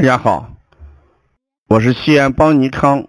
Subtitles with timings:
[0.00, 0.56] 大家好，
[1.68, 3.06] 我是西安邦尼康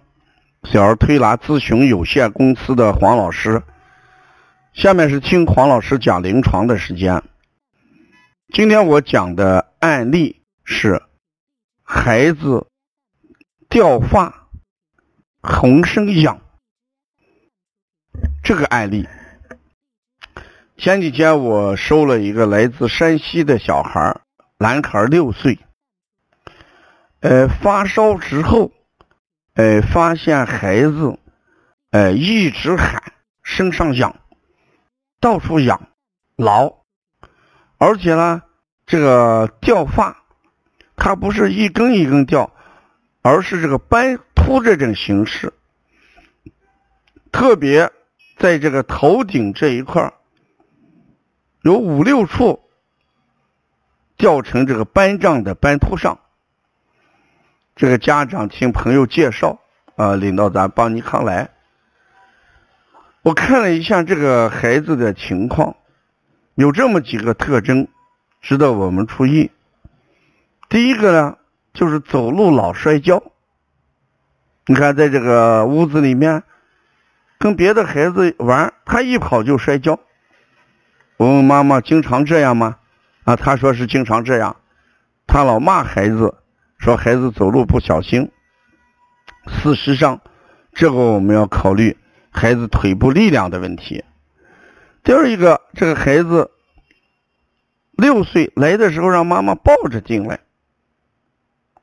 [0.64, 3.62] 小儿推拿咨询有限公司的黄老师。
[4.74, 7.22] 下面是听黄老师讲临床的时间。
[8.52, 11.02] 今天我讲的案例是
[11.82, 12.66] 孩子
[13.70, 14.48] 掉发、
[15.40, 16.42] 浑身痒
[18.44, 19.08] 这个案例。
[20.76, 24.20] 前几天我收了一个来自山西的小孩，
[24.58, 25.58] 男孩六岁。
[27.22, 28.72] 呃，发烧之后，
[29.54, 31.20] 呃，发现孩子，
[31.90, 33.12] 呃，一直喊
[33.44, 34.16] 身上痒，
[35.20, 35.88] 到处痒，
[36.34, 36.84] 挠，
[37.78, 38.42] 而且呢，
[38.86, 40.24] 这个掉发，
[40.96, 42.52] 它不是一根一根掉，
[43.22, 45.52] 而是这个斑秃这种形式，
[47.30, 47.92] 特别
[48.36, 50.12] 在这个头顶这一块
[51.62, 52.60] 有五六处
[54.16, 56.18] 掉成这个斑状的斑秃上。
[57.74, 59.58] 这个家长听朋友介绍
[59.96, 61.48] 啊，领到咱邦尼康来。
[63.22, 65.74] 我看了一下这个孩子的情况，
[66.54, 67.88] 有这么几个特征
[68.42, 69.50] 值得我们注意。
[70.68, 71.38] 第一个呢，
[71.72, 73.22] 就是走路老摔跤。
[74.66, 76.42] 你看，在这个屋子里面
[77.38, 79.98] 跟别的孩子玩，他一跑就摔跤。
[81.16, 82.76] 我问妈妈：“经常这样吗？”
[83.24, 84.56] 啊，他说是经常这样。
[85.26, 86.34] 他老骂孩子。
[86.82, 88.32] 说孩子走路不小心，
[89.46, 90.20] 事实上，
[90.72, 91.96] 这个我们要考虑
[92.32, 94.04] 孩子腿部力量的问题。
[95.04, 96.50] 第二一个，这个孩子
[97.92, 100.40] 六岁来的时候让妈妈抱着进来，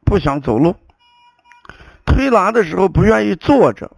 [0.04, 0.76] 不想走路，
[2.06, 3.96] 推拿的时候不愿意坐着，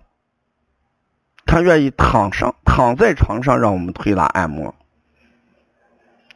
[1.48, 4.76] 他愿意躺上，躺在床上让我们推拿按摩，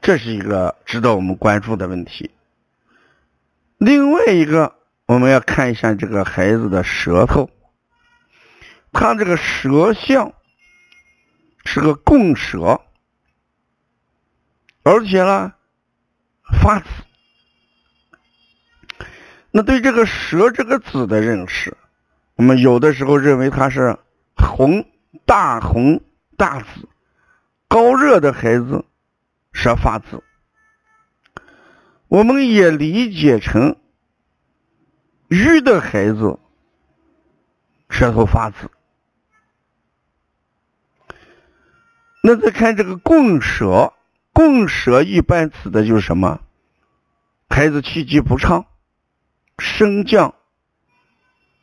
[0.01, 2.31] 这是一个值得我们关注的问题。
[3.85, 4.73] 另外一个，
[5.05, 7.51] 我们要看一下这个孩子的舌头，
[8.91, 10.33] 他这个舌象
[11.65, 12.81] 是个共舌，
[14.81, 15.53] 而且呢
[16.63, 16.85] 发紫。
[19.51, 21.77] 那对这个“舌”这个字的认识，
[22.37, 23.95] 我们有的时候认为它是
[24.35, 24.83] 红、
[25.27, 26.01] 大红、
[26.35, 26.89] 大紫，
[27.67, 28.83] 高热的孩子
[29.53, 30.23] 舌发紫。
[32.15, 33.75] 我们也理解成
[35.27, 36.39] 瘀的孩子
[37.89, 38.71] 舌头发紫。
[42.23, 43.91] 那再看这个共舌，
[44.31, 46.39] 共舌一般指的就是什么？
[47.49, 48.65] 孩子气机不畅，
[49.57, 50.35] 升降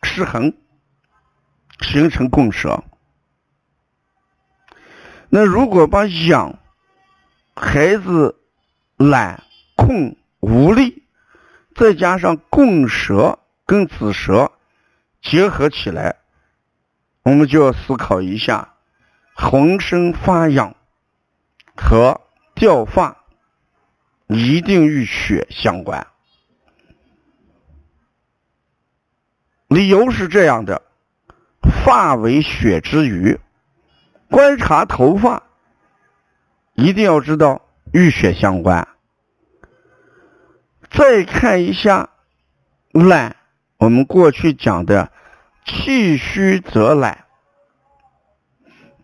[0.02, 0.54] 失衡，
[1.80, 2.84] 形成共舌。
[5.30, 6.58] 那如果把养、
[7.56, 8.38] 孩子
[8.98, 9.44] 懒、
[9.76, 10.14] 困。
[10.42, 11.04] 无力，
[11.76, 14.50] 再加上共舌跟子舌
[15.20, 16.16] 结合起来，
[17.22, 18.74] 我们就要思考一下，
[19.36, 20.74] 浑身发痒
[21.76, 22.20] 和
[22.56, 23.24] 掉发
[24.26, 26.04] 一定与血相关。
[29.68, 30.82] 理由是这样的：
[31.84, 33.38] 发为血之余，
[34.28, 35.44] 观察头发
[36.74, 38.88] 一定要知道与血相关。
[40.92, 42.10] 再看一下
[42.92, 43.36] 懒，
[43.78, 45.10] 我们过去讲的
[45.64, 47.24] 气虚则懒。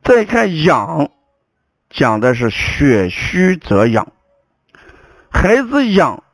[0.03, 1.11] 再看养，
[1.89, 4.13] 讲的是血虚则养。
[5.31, 6.25] 孩子养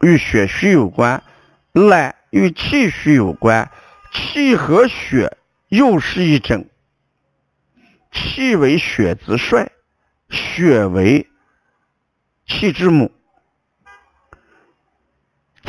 [0.00, 1.24] 与血虚有关，
[1.72, 3.70] 懒与气虚有关，
[4.12, 5.36] 气和血
[5.68, 6.66] 又是一整。
[8.12, 9.72] 气为血之帅，
[10.28, 11.28] 血为
[12.46, 13.10] 气之母。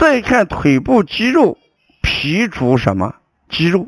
[0.02, 1.60] 再看腿部肌肉，
[2.02, 3.14] 脾主什么？
[3.50, 3.88] 肌肉。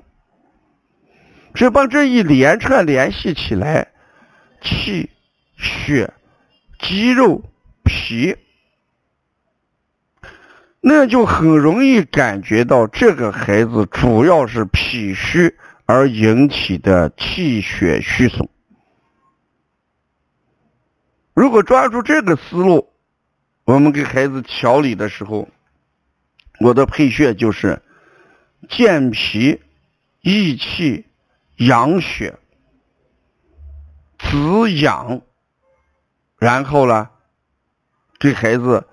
[1.55, 3.91] 只把这一连串联系起来，
[4.61, 5.09] 气、
[5.57, 6.13] 血、
[6.77, 7.41] 肌肉、
[7.83, 8.37] 脾，
[10.81, 15.57] 那就很容易感觉到这个孩子主要是脾虚
[15.87, 18.47] 而引起的气血虚损。
[21.33, 22.93] 如果抓住这个思路，
[23.63, 25.49] 我们给孩子调理的时候。
[26.63, 27.81] 我的配穴就是
[28.69, 29.61] 健脾
[30.21, 31.05] 益气
[31.57, 32.39] 养血
[34.17, 35.21] 滋养，
[36.37, 37.09] 然后呢，
[38.17, 38.87] 给孩子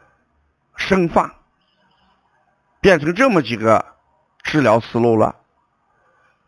[0.74, 1.36] 生发，
[2.80, 3.94] 变成这么几个
[4.42, 5.36] 治疗思路了：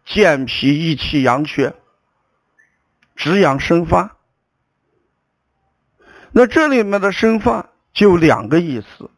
[0.05, 1.77] 健脾益气养血，
[3.15, 4.17] 滋养生发。
[6.33, 9.09] 那这里面的生发就两个意思。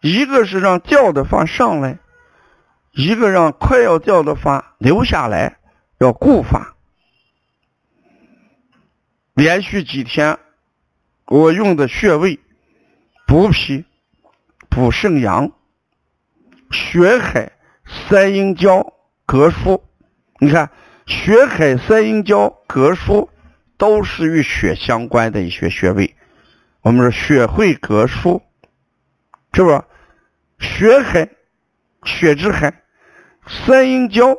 [0.00, 1.98] 一个是让掉的发上来，
[2.92, 5.58] 一个让快要掉的发留下来，
[5.98, 6.76] 要固发。
[9.34, 10.38] 连续几天，
[11.26, 12.40] 我用的穴位
[13.26, 13.84] 补脾、
[14.68, 15.52] 补肾阳、
[16.70, 17.52] 血海、
[18.08, 18.92] 三阴交、
[19.26, 19.82] 膈腧。
[20.40, 20.70] 你看，
[21.06, 23.28] 血海、三阴交、膈腧
[23.76, 26.14] 都是与血相关的一些穴位。
[26.82, 28.42] 我们说血会膈腧，
[29.52, 29.82] 是不是？
[30.58, 31.28] 血海，
[32.04, 32.82] 血之海，
[33.46, 34.36] 三阴交，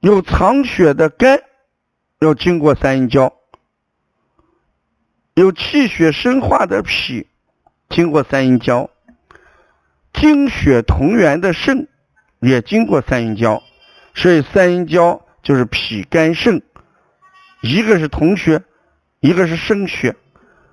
[0.00, 1.42] 有藏血的肝
[2.18, 3.32] 要经过三阴交。
[5.34, 7.26] 有气血生化的脾，
[7.88, 8.90] 经过三阴交；
[10.12, 11.88] 精血同源的肾，
[12.40, 13.62] 也经过三阴交。
[14.14, 16.62] 所以三阴交就是脾肝肾，
[17.62, 18.62] 一个是同血，
[19.20, 20.16] 一个是生血，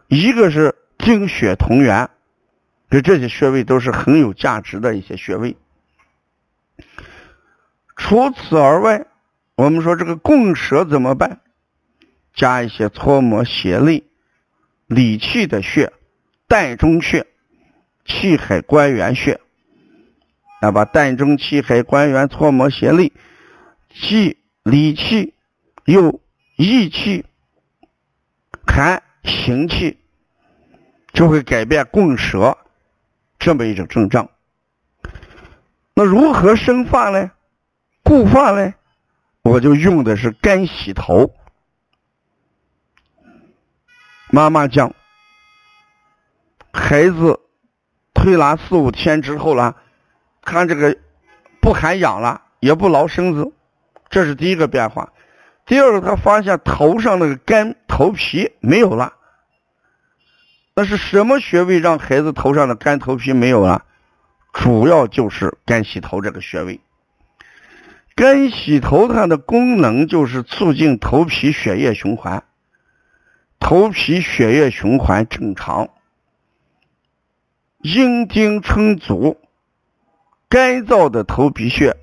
[0.08, 2.10] 一个是精血同源。
[2.90, 5.56] 所以这些穴位都是很有价值的一些穴位。
[7.96, 9.06] 除此而外，
[9.56, 11.42] 我们说这个供舌怎么办？
[12.34, 14.06] 加一些搓摩胁肋。
[14.88, 15.94] 理气的穴，
[16.48, 17.28] 膻中穴、
[18.06, 19.40] 气海关元穴，
[20.64, 23.14] 那把膻中、气海、关元搓摩协力，
[23.94, 25.36] 既理气
[25.86, 26.20] 又
[26.58, 27.24] 益气，
[28.66, 30.00] 含行气，
[31.14, 32.58] 就会改变供舌
[33.40, 34.30] 这么一种症状。
[35.96, 37.32] 那如何生发呢？
[38.04, 38.74] 固发呢？
[39.42, 41.34] 我就用的是干洗头。
[44.30, 44.94] 妈妈讲，
[46.72, 47.40] 孩子
[48.14, 49.76] 推拿四五天之后了，
[50.42, 50.98] 看这个
[51.62, 53.52] 不喊痒了，也不挠身子，
[54.10, 55.12] 这是第一个变化。
[55.66, 59.14] 第二个，他发现头上那个干头皮没有了。
[60.76, 63.86] 那是什么穴位让孩子头上的干头皮没有了？
[64.52, 66.80] 主要就是干洗头这个穴位。
[68.16, 72.44] 干洗头它的功能就是促进头皮血液循环。
[73.60, 75.90] 头皮血液循环正常，
[77.82, 79.38] 阴经充足，
[80.50, 81.96] 干燥的头皮屑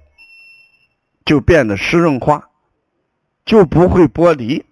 [1.24, 2.50] 就变得湿润化，
[3.44, 4.64] 就不会剥离，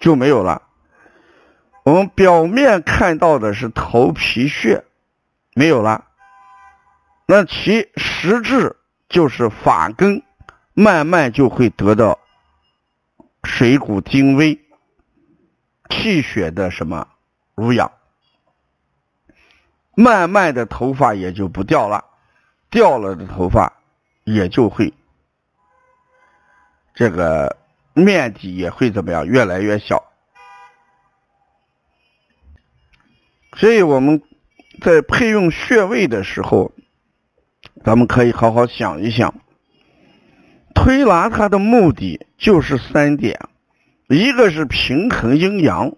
[0.00, 0.62] 就没有了。
[1.84, 4.84] 我们表面看到的是头皮屑
[5.54, 6.06] 没有了，
[7.26, 8.76] 那其实质
[9.08, 10.22] 就是发根
[10.72, 12.18] 慢慢就会得到
[13.44, 14.58] 水谷精微。
[15.90, 17.06] 气血的什么
[17.54, 17.92] 濡养，
[19.94, 22.04] 慢慢的头发也就不掉了，
[22.70, 23.70] 掉了的头发
[24.24, 24.92] 也就会
[26.94, 27.58] 这个
[27.92, 30.02] 面积也会怎么样越来越小。
[33.56, 34.20] 所以我们
[34.80, 36.72] 在配用穴位的时候，
[37.84, 39.34] 咱们可以好好想一想，
[40.74, 43.38] 推拿它的目的就是三点。
[44.08, 45.92] 一个是平衡阴阳，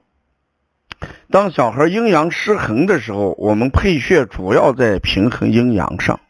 [1.29, 6.21] 当小孩阴阳失衡的时候，我们配穴主要在平衡阴阳上；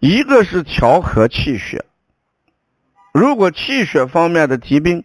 [0.00, 1.84] 一个是调和气血，
[3.14, 5.04] 如果气血方面的疾病，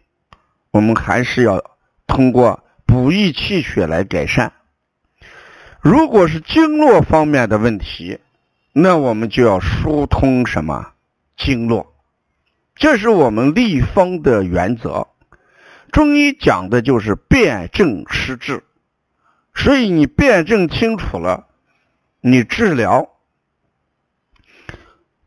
[0.71, 1.63] 我们还是要
[2.05, 4.51] 通过补益气血来改善；
[5.89, 8.19] 如果是经络方面的问题，
[8.73, 10.91] 那我们就要疏通什么
[11.37, 11.93] 经络，
[12.75, 15.07] 这是我们立方的原则。
[15.93, 18.65] 中医讲的就是辨证施治，
[19.55, 21.47] 所以你辨证清楚了，
[22.19, 23.07] 你治疗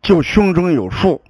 [0.02, 1.22] 就胸中有数；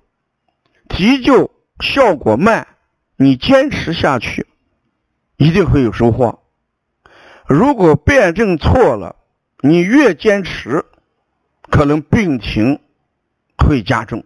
[0.89, 2.67] 急救效果慢，
[3.15, 4.49] 你坚持下去
[5.37, 6.43] 一定会有收获。
[7.47, 9.15] 如果辨证错了，
[9.63, 10.85] 你越坚持，
[11.71, 12.81] 可能病情
[13.57, 14.25] 会加重。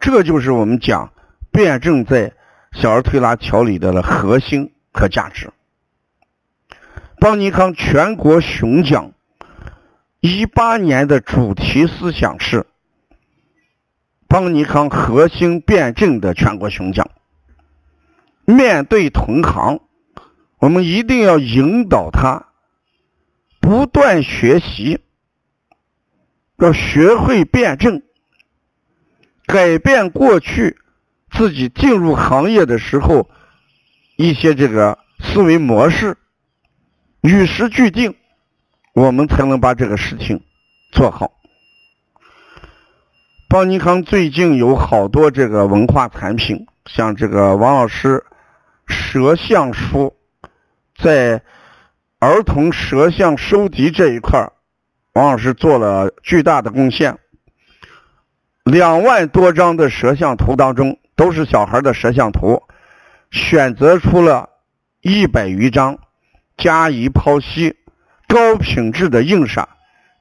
[0.00, 1.12] 这就是我们讲
[1.50, 2.32] 辩证在。
[2.76, 5.52] 小儿推拿调理的核心和价值。
[7.20, 9.12] 邦尼康全国雄讲
[10.18, 12.66] 一八年的主题思想是
[14.26, 17.08] 邦尼康核心辩证的全国雄讲。
[18.44, 19.78] 面对同行，
[20.58, 22.48] 我们一定要引导他
[23.64, 25.00] 不断学习，
[26.58, 28.02] 要学会辩证，
[29.46, 30.76] 改变过去。
[31.30, 33.30] 自己进入行业的时候，
[34.16, 36.18] 一些这个思维模式
[37.22, 38.14] 与时俱进，
[38.92, 40.42] 我们才能把这个事情
[40.92, 41.32] 做好。
[43.48, 48.22] 邦尼康最近有好多这个文化产品，像这个王老师
[48.86, 50.14] 舌象书，
[50.96, 51.42] 在
[52.24, 54.50] 儿童舌象收集这一块
[55.12, 57.18] 王老师做了巨大的贡献。
[58.64, 62.62] 两万多张的舌像图当中，都是小孩的舌像图，
[63.30, 64.48] 选择出了
[65.02, 65.98] 一百余张，
[66.56, 67.76] 加以剖析，
[68.26, 69.68] 高品质的印刷，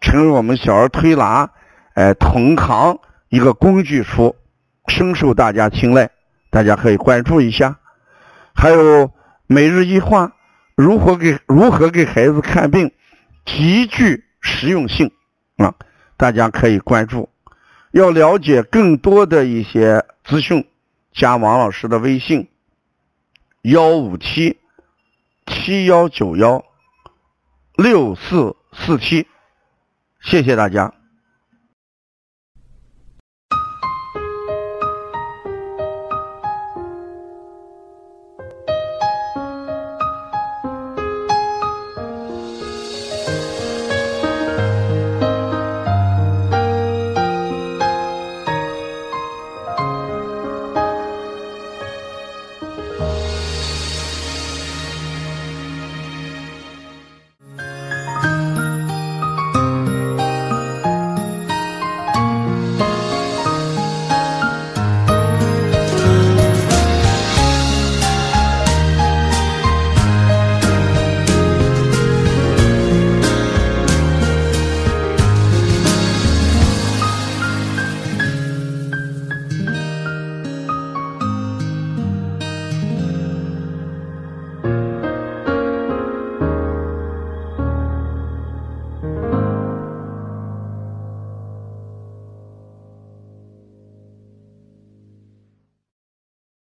[0.01, 1.49] 成为我们小儿推拿，
[1.93, 4.35] 哎，同行一个工具书，
[4.87, 6.09] 深受大家青睐，
[6.49, 7.77] 大家可以关注一下。
[8.53, 9.09] 还有
[9.47, 10.33] 每日一画，
[10.75, 12.91] 如何给如何给孩子看病，
[13.45, 15.11] 极具实用性
[15.57, 15.75] 啊，
[16.17, 17.29] 大家可以关注。
[17.91, 20.67] 要了解更多的一些资讯，
[21.11, 22.49] 加王老师的微信：
[23.61, 24.57] 幺五七
[25.45, 26.65] 七幺九幺
[27.75, 29.27] 六四四七，
[30.21, 30.93] 谢谢大家。